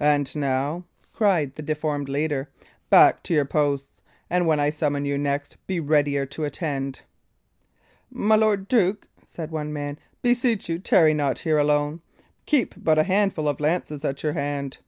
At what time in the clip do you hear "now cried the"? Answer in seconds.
0.34-1.62